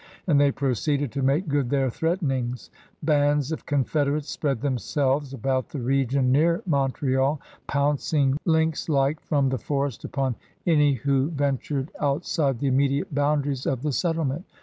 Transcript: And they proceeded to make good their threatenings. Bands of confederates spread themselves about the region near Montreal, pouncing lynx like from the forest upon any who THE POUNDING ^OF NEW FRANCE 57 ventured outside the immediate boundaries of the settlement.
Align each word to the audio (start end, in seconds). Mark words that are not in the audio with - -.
And 0.25 0.41
they 0.41 0.51
proceeded 0.51 1.11
to 1.11 1.21
make 1.21 1.47
good 1.47 1.69
their 1.69 1.91
threatenings. 1.91 2.71
Bands 3.03 3.51
of 3.51 3.67
confederates 3.67 4.31
spread 4.31 4.61
themselves 4.61 5.31
about 5.31 5.69
the 5.69 5.79
region 5.79 6.31
near 6.31 6.63
Montreal, 6.65 7.39
pouncing 7.67 8.39
lynx 8.43 8.89
like 8.89 9.19
from 9.21 9.49
the 9.49 9.59
forest 9.59 10.03
upon 10.03 10.37
any 10.65 10.95
who 10.95 11.05
THE 11.05 11.11
POUNDING 11.13 11.21
^OF 11.21 11.21
NEW 11.21 11.37
FRANCE 11.37 11.59
57 11.61 11.77
ventured 11.77 11.91
outside 12.03 12.59
the 12.59 12.67
immediate 12.67 13.13
boundaries 13.13 13.67
of 13.67 13.83
the 13.83 13.91
settlement. 13.91 14.45